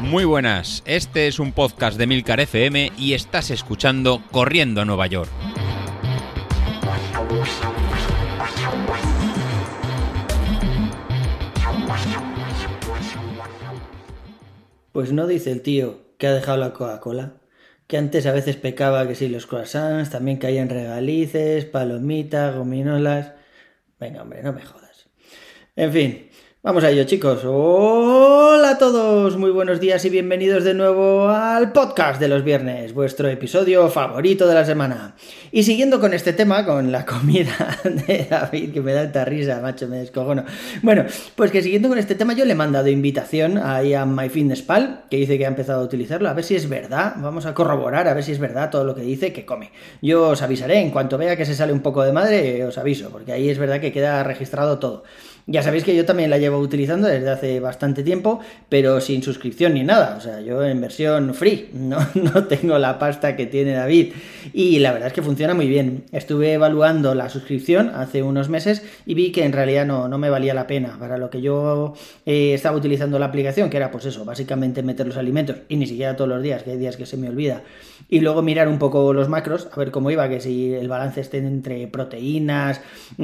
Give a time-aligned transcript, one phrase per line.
[0.00, 5.08] Muy buenas, este es un podcast de Milcar FM y estás escuchando Corriendo a Nueva
[5.08, 5.28] York.
[14.92, 17.34] Pues no dice el tío que ha dejado la Coca-Cola,
[17.86, 23.32] que antes a veces pecaba que si los croissants también caían regalices, palomitas, gominolas.
[24.00, 25.08] Venga, hombre, no me jodas.
[25.74, 26.30] En fin,
[26.66, 27.42] Vamos a ello, chicos.
[27.44, 32.92] Hola a todos, muy buenos días y bienvenidos de nuevo al podcast de los viernes,
[32.92, 35.14] vuestro episodio favorito de la semana.
[35.52, 39.60] Y siguiendo con este tema, con la comida de David, que me da esta risa,
[39.60, 40.44] macho, me descojono.
[40.82, 41.04] Bueno,
[41.36, 45.18] pues que siguiendo con este tema, yo le he mandado invitación ahí a MyFitnessPal, que
[45.18, 47.14] dice que ha empezado a utilizarlo, a ver si es verdad.
[47.18, 49.70] Vamos a corroborar, a ver si es verdad todo lo que dice que come.
[50.02, 53.10] Yo os avisaré, en cuanto vea que se sale un poco de madre, os aviso,
[53.10, 55.04] porque ahí es verdad que queda registrado todo.
[55.48, 59.74] Ya sabéis que yo también la llevo utilizando desde hace bastante tiempo, pero sin suscripción
[59.74, 60.16] ni nada.
[60.18, 64.12] O sea, yo en versión free, no, no tengo la pasta que tiene David.
[64.52, 66.02] Y la verdad es que funciona muy bien.
[66.10, 70.30] Estuve evaluando la suscripción hace unos meses y vi que en realidad no, no me
[70.30, 70.96] valía la pena.
[70.98, 71.94] Para lo que yo
[72.24, 75.86] eh, estaba utilizando la aplicación, que era pues eso, básicamente meter los alimentos, y ni
[75.86, 77.62] siquiera todos los días, que hay días que se me olvida.
[78.08, 81.20] Y luego mirar un poco los macros, a ver cómo iba, que si el balance
[81.20, 82.80] esté entre proteínas,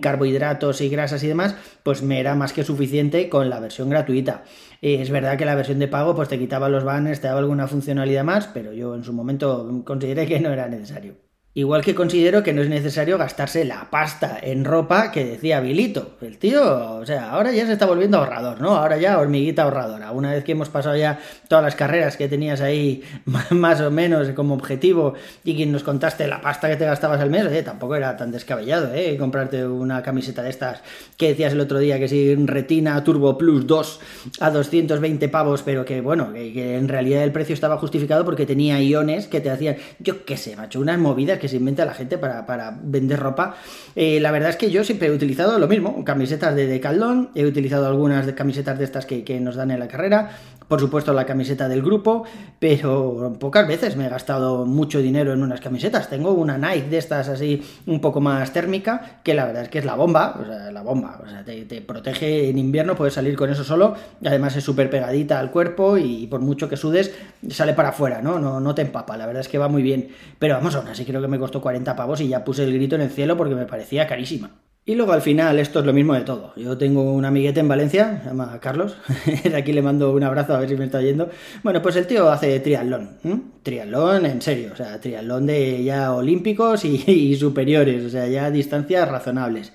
[0.00, 4.44] carbohidratos y grasas y demás, pues me era más que suficiente con la versión gratuita.
[4.80, 7.66] Es verdad que la versión de pago pues te quitaba los banners, te daba alguna
[7.68, 11.16] funcionalidad más, pero yo en su momento consideré que no era necesario.
[11.56, 16.16] Igual que considero que no es necesario gastarse la pasta en ropa que decía Bilito.
[16.20, 18.76] El tío, o sea, ahora ya se está volviendo ahorrador, ¿no?
[18.76, 20.10] Ahora ya hormiguita ahorradora.
[20.10, 23.04] Una vez que hemos pasado ya todas las carreras que tenías ahí
[23.50, 27.30] más o menos como objetivo y que nos contaste la pasta que te gastabas al
[27.30, 29.16] mes, oye, tampoco era tan descabellado, ¿eh?
[29.16, 30.82] Comprarte una camiseta de estas
[31.16, 34.00] que decías el otro día que sí, Retina Turbo Plus 2
[34.40, 38.80] a 220 pavos, pero que bueno, que, en realidad el precio estaba justificado porque tenía
[38.80, 42.18] iones que te hacían, yo qué sé, macho, unas movidas que se inventa la gente
[42.18, 43.56] para, vender ropa.
[43.94, 47.46] Eh, la verdad es que yo siempre he utilizado lo mismo, camisetas de Decathlon, he
[47.46, 50.30] utilizado algunas de camisetas de estas que, que nos dan en la carrera,
[50.68, 52.24] por supuesto la camiseta del grupo,
[52.58, 56.08] pero pocas veces me he gastado mucho dinero en unas camisetas.
[56.08, 59.78] Tengo una Nike de estas así un poco más térmica, que la verdad es que
[59.78, 63.36] es la bomba, o sea, la bomba, o sea, te, protege en invierno, puedes salir
[63.36, 63.94] con eso solo,
[64.24, 67.14] además es súper pegadita al cuerpo y por mucho que sudes,
[67.50, 68.38] sale para afuera, ¿no?
[68.38, 68.60] ¿no?
[68.60, 70.08] No te empapa, la verdad es que va muy bien.
[70.38, 72.94] Pero vamos, aún así creo que me costó 40 pavos y ya puse el grito
[72.96, 74.50] en el cielo porque me parecía carísima.
[74.86, 76.52] Y luego al final esto es lo mismo de todo.
[76.56, 78.94] Yo tengo un amiguete en Valencia, se llama Carlos,
[79.44, 81.30] de aquí le mando un abrazo a ver si me está oyendo.
[81.62, 83.16] Bueno, pues el tío hace triatlón,
[83.62, 88.50] triatlón en serio, o sea, triatlón de ya olímpicos y, y superiores, o sea, ya
[88.50, 89.72] distancias razonables.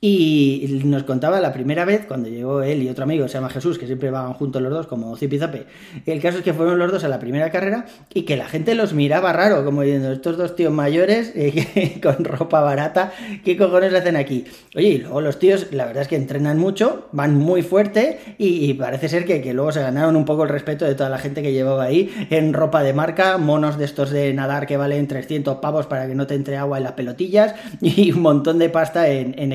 [0.00, 3.78] Y nos contaba la primera vez, cuando llegó él y otro amigo, se llama Jesús,
[3.78, 5.66] que siempre van juntos los dos, como zipizape.
[6.06, 8.74] El caso es que fueron los dos a la primera carrera y que la gente
[8.74, 13.12] los miraba raro, como diciendo, estos dos tíos mayores eh, con ropa barata,
[13.44, 14.44] ¿qué cojones hacen aquí?
[14.74, 18.72] Oye, y luego los tíos, la verdad es que entrenan mucho, van muy fuerte y,
[18.74, 21.42] parece ser que, que, luego se ganaron un poco el respeto de toda la gente
[21.42, 25.58] que llevaba ahí en ropa de marca, monos de estos de nadar que valen 300
[25.58, 29.08] pavos para que no te entre agua en las pelotillas y un montón de pasta
[29.08, 29.52] en, en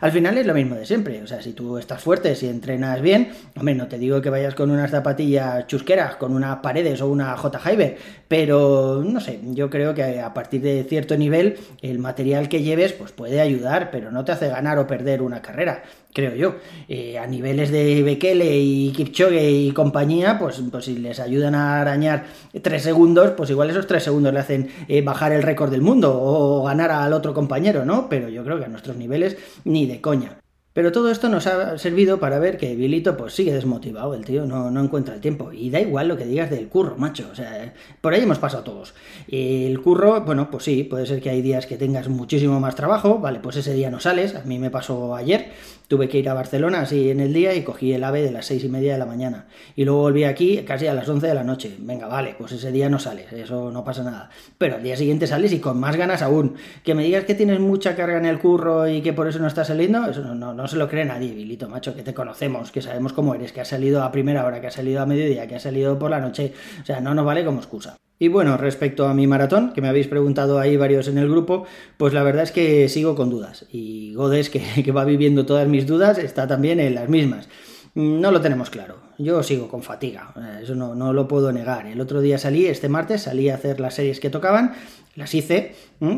[0.00, 3.00] al final es lo mismo de siempre, o sea, si tú estás fuerte, si entrenas
[3.00, 7.08] bien, hombre, no te digo que vayas con unas zapatillas chusqueras, con unas paredes o
[7.08, 7.58] una J.
[7.58, 7.96] Hyber,
[8.28, 12.92] pero no sé, yo creo que a partir de cierto nivel el material que lleves
[12.92, 15.82] pues puede ayudar, pero no te hace ganar o perder una carrera
[16.14, 16.54] creo yo.
[16.88, 21.80] Eh, a niveles de Bekele y Kipchoge y compañía, pues, pues si les ayudan a
[21.80, 22.24] arañar
[22.62, 26.16] tres segundos, pues igual esos tres segundos le hacen eh, bajar el récord del mundo
[26.18, 28.08] o ganar al otro compañero, ¿no?
[28.08, 30.43] Pero yo creo que a nuestros niveles ni de coña.
[30.74, 34.44] Pero todo esto nos ha servido para ver que Bilito pues sigue desmotivado, el tío
[34.44, 35.52] no, no, encuentra el tiempo.
[35.52, 37.28] Y da igual lo que digas del curro, macho.
[37.30, 38.92] O sea, por ahí hemos pasado todos.
[39.28, 43.20] El curro, bueno, pues sí, puede ser que hay días que tengas muchísimo más trabajo,
[43.20, 44.34] vale, pues ese día no sales.
[44.34, 45.52] A mí me pasó ayer,
[45.86, 48.46] tuve que ir a Barcelona así en el día y cogí el ave de las
[48.46, 49.46] seis y media de la mañana.
[49.76, 51.76] Y luego volví aquí casi a las once de la noche.
[51.78, 54.28] Venga, vale, pues ese día no sales, eso no pasa nada.
[54.58, 56.56] Pero al día siguiente sales y con más ganas aún.
[56.82, 59.46] Que me digas que tienes mucha carga en el curro y que por eso no
[59.46, 62.72] estás saliendo, eso no, no no se lo cree nadie, Bilito, macho, que te conocemos,
[62.72, 65.46] que sabemos cómo eres, que has salido a primera hora, que has salido a mediodía,
[65.46, 66.54] que has salido por la noche.
[66.80, 67.98] O sea, no nos vale como excusa.
[68.18, 71.66] Y bueno, respecto a mi maratón, que me habéis preguntado ahí varios en el grupo,
[71.98, 73.66] pues la verdad es que sigo con dudas.
[73.70, 77.50] Y Godes, que, va viviendo todas mis dudas, está también en las mismas.
[77.94, 79.00] No lo tenemos claro.
[79.18, 80.32] Yo sigo con fatiga,
[80.62, 81.86] eso no, no, lo puedo negar.
[81.86, 84.72] El otro día salí, este martes, salí a hacer las series que tocaban,
[85.16, 85.74] las hice,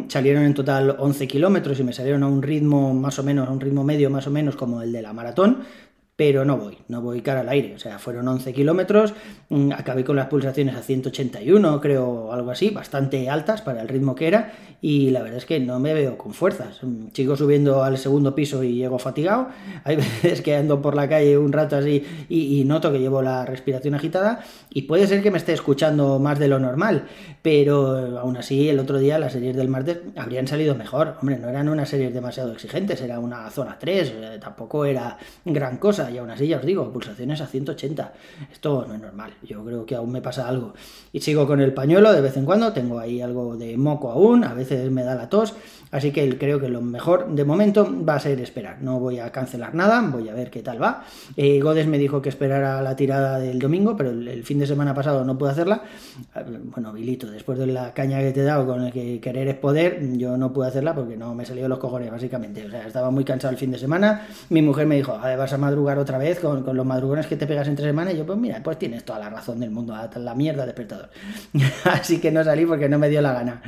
[0.08, 3.52] salieron en total 11 kilómetros y me salieron a un ritmo más o menos, a
[3.52, 5.64] un ritmo medio más o menos como el de la maratón.
[6.16, 7.74] Pero no voy, no voy cara al aire.
[7.74, 9.12] O sea, fueron 11 kilómetros,
[9.50, 14.14] mm, acabé con las pulsaciones a 181, creo, algo así, bastante altas para el ritmo
[14.14, 16.78] que era, y la verdad es que no me veo con fuerzas.
[16.82, 19.48] Mm, sigo subiendo al segundo piso y llego fatigado.
[19.84, 23.44] Hay veces que ando por la calle un rato así y, noto que llevo la
[23.44, 24.40] respiración agitada,
[24.70, 27.04] y puede ser que me esté escuchando más de lo normal,
[27.42, 31.16] pero aún así el otro día las series del martes habrían salido mejor.
[31.20, 35.76] Hombre, no eran unas series demasiado exigentes, era una zona 3, eh, tampoco era gran
[35.76, 38.12] cosa y aún así ya os digo, pulsaciones a 180.
[38.52, 40.74] Esto no es normal, yo creo que aún me pasa algo.
[41.12, 44.44] Y sigo con el pañuelo de vez en cuando, tengo ahí algo de moco aún,
[44.44, 45.54] a veces me da la tos,
[45.90, 48.82] así que creo que lo mejor de momento va a ser esperar.
[48.82, 51.04] No voy a cancelar nada, voy a ver qué tal va.
[51.36, 54.94] Eh, Godes me dijo que esperara la tirada del domingo, pero el, fin de semana
[54.94, 55.82] pasado no pude hacerla.
[56.34, 59.48] Ah, bueno, Vilito, después de la caña que te he dado con el que querer
[59.48, 62.66] es poder, yo no pude hacerla porque no me salió los cojones, básicamente.
[62.66, 64.26] O sea, estaba muy cansado el fin de semana.
[64.50, 67.68] Mi mujer me dijo, vas a madrugar otra vez con, los madrugones que te pegas
[67.68, 68.12] entre semana.
[68.12, 71.10] Y yo, pues mira, pues tienes toda la razón del mundo, la mierda despertador.
[71.84, 73.62] Así que no salí porque no me dio la gana.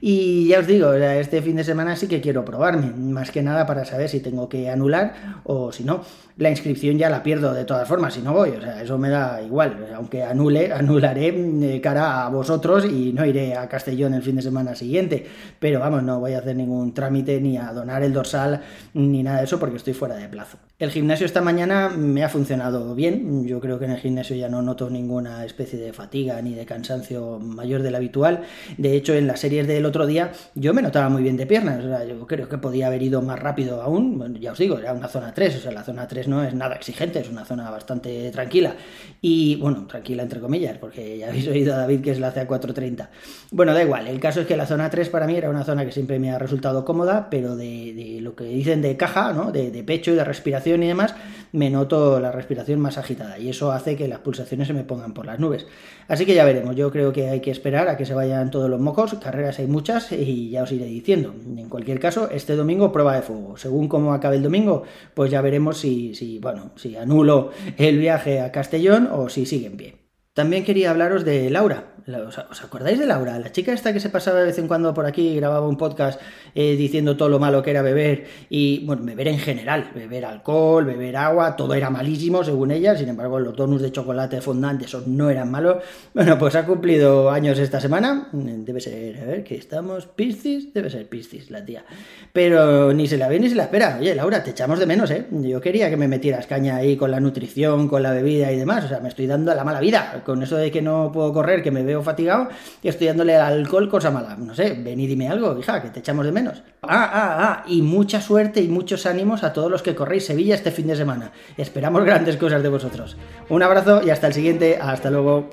[0.00, 3.66] Y ya os digo, este fin de semana sí que quiero probarme, más que nada
[3.66, 6.02] para saber si tengo que anular o si no.
[6.36, 9.10] La inscripción ya la pierdo de todas formas si no voy, o sea, eso me
[9.10, 9.88] da igual.
[9.94, 14.42] Aunque anule, anularé de cara a vosotros y no iré a Castellón el fin de
[14.42, 15.26] semana siguiente.
[15.58, 18.62] Pero vamos, no voy a hacer ningún trámite ni a donar el dorsal
[18.94, 20.58] ni nada de eso porque estoy fuera de plazo.
[20.78, 23.46] El gimnasio esta mañana me ha funcionado bien.
[23.46, 26.66] Yo creo que en el gimnasio ya no noto ninguna especie de fatiga ni de
[26.66, 28.42] cansancio mayor del habitual.
[28.76, 31.84] De hecho, en las series del otro día yo me notaba muy bien de piernas.
[32.08, 34.38] Yo creo que podía haber ido más rápido aún.
[34.40, 35.56] Ya os digo, era una zona 3.
[35.56, 38.74] O sea, la zona 3 no es nada exigente, es una zona bastante tranquila.
[39.20, 43.08] Y bueno, tranquila entre comillas, porque ya habéis oído a David que es la CA430.
[43.52, 44.08] Bueno, da igual.
[44.08, 46.32] El caso es que la zona 3 para mí era una zona que siempre me
[46.32, 49.52] ha resultado cómoda, pero de, lo que dicen de caja, ¿no?
[49.52, 51.14] de pecho y de respiración y demás,
[51.52, 55.14] me noto la respiración más agitada y eso hace que las pulsaciones se me pongan
[55.14, 55.66] por las nubes.
[56.08, 58.70] Así que ya veremos, yo creo que hay que esperar a que se vayan todos
[58.70, 61.34] los mocos, carreras hay muchas y ya os iré diciendo.
[61.34, 63.56] En cualquier caso, este domingo prueba de fuego.
[63.56, 68.40] Según cómo acabe el domingo, pues ya veremos si, si, bueno, si anulo el viaje
[68.40, 69.96] a Castellón o si sigue en pie.
[70.32, 71.89] También quería hablaros de Laura.
[72.06, 73.38] ¿Os acordáis de Laura?
[73.38, 76.20] La chica esta que se pasaba de vez en cuando por aquí, grababa un podcast
[76.54, 80.84] eh, diciendo todo lo malo que era beber y, bueno, beber en general, beber alcohol,
[80.84, 85.06] beber agua, todo era malísimo según ella, sin embargo los donuts de chocolate fondante, esos
[85.06, 85.82] no eran malos.
[86.14, 90.90] Bueno, pues ha cumplido años esta semana, debe ser, a ver, que estamos, Piscis, debe
[90.90, 91.84] ser Piscis la tía,
[92.32, 93.98] pero ni se la ve ni se la espera.
[94.00, 95.26] Oye, Laura, te echamos de menos, ¿eh?
[95.30, 98.84] Yo quería que me metieras caña ahí con la nutrición, con la bebida y demás,
[98.84, 101.32] o sea, me estoy dando a la mala vida, con eso de que no puedo
[101.32, 102.48] correr, que me veo fatigado
[102.82, 104.36] y estoy dándole alcohol, cosa mala.
[104.36, 106.62] No sé, ven y dime algo, hija, que te echamos de menos.
[106.82, 110.54] Ah, ah, ah, y mucha suerte y muchos ánimos a todos los que corréis Sevilla
[110.54, 111.32] este fin de semana.
[111.56, 113.16] Esperamos grandes cosas de vosotros.
[113.48, 114.78] Un abrazo y hasta el siguiente.
[114.80, 115.50] Hasta luego.